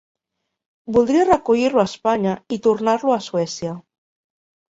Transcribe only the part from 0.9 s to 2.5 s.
Voldria recollir-lo a Espanya